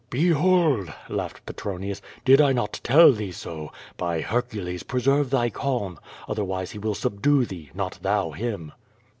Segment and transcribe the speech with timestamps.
[0.09, 2.01] "Behold!" laughed Petronius.
[2.25, 3.71] "Did I not tell thee so?
[3.97, 8.71] By Hercules, preserve thy calm, otherwise he will subdue thee; not thou him."